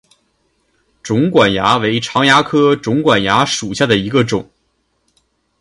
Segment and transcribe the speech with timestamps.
[1.03, 4.49] 肿管蚜为常蚜科肿管蚜属下的一个种。